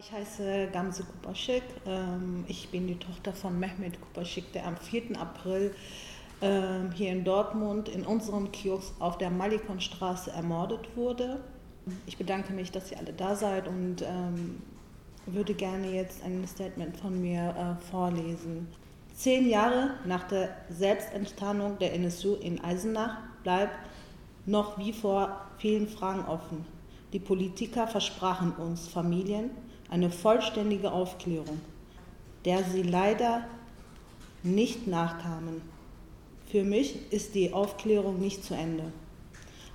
[0.00, 1.64] Ich heiße Gamse Kupaschik.
[1.84, 5.18] Ähm, ich bin die Tochter von Mehmet Kupaschik, der am 4.
[5.20, 5.74] April
[6.40, 11.40] ähm, hier in Dortmund in unserem Kiosk auf der Malikonstraße ermordet wurde.
[12.06, 14.62] Ich bedanke mich, dass ihr alle da seid und ähm,
[15.26, 17.48] würde gerne jetzt ein Statement von mir
[17.80, 18.68] äh, vorlesen.
[19.14, 23.74] Zehn Jahre nach der Selbstenttarnung der NSU in Eisenach bleibt
[24.46, 26.64] noch wie vor vielen Fragen offen.
[27.12, 29.50] Die Politiker versprachen uns Familien,
[29.90, 31.60] eine vollständige Aufklärung,
[32.44, 33.46] der sie leider
[34.42, 35.62] nicht nachkamen.
[36.50, 38.84] Für mich ist die Aufklärung nicht zu Ende.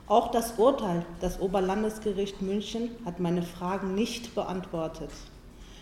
[0.08, 5.10] Auch das Urteil des Oberlandesgericht München hat meine Fragen nicht beantwortet.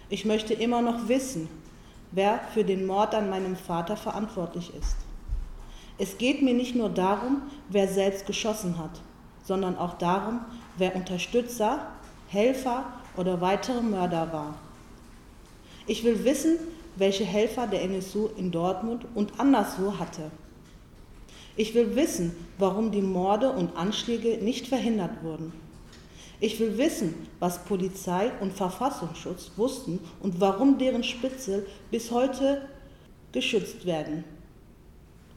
[0.10, 1.48] Ich möchte immer noch wissen,
[2.12, 4.98] wer für den Mord an meinem Vater verantwortlich ist.
[5.98, 9.02] Es geht mir nicht nur darum, wer selbst geschossen hat,
[9.44, 10.42] sondern auch darum,
[10.78, 11.88] wer Unterstützer,
[12.28, 12.86] Helfer
[13.18, 14.56] oder weitere Mörder war.
[15.88, 16.58] Ich will wissen,
[16.96, 20.32] welche Helfer der NSU in Dortmund und anderswo hatte.
[21.56, 25.52] Ich will wissen, warum die Morde und Anschläge nicht verhindert wurden.
[26.40, 32.68] Ich will wissen, was Polizei und Verfassungsschutz wussten und warum deren Spitze bis heute
[33.32, 34.24] geschützt werden.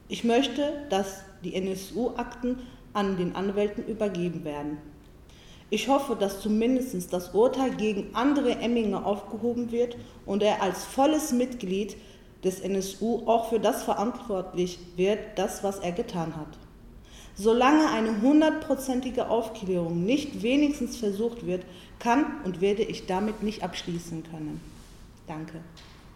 [0.08, 2.60] Ich möchte, dass die NSU-Akten
[2.92, 4.78] an den Anwälten übergeben werden.
[5.74, 11.32] Ich hoffe, dass zumindest das Urteil gegen andere Emminger aufgehoben wird und er als volles
[11.32, 11.96] Mitglied
[12.44, 16.60] des NSU auch für das verantwortlich wird, das, was er getan hat.
[17.34, 21.64] Solange eine hundertprozentige Aufklärung nicht wenigstens versucht wird,
[21.98, 24.60] kann und werde ich damit nicht abschließen können.
[25.26, 25.60] Danke.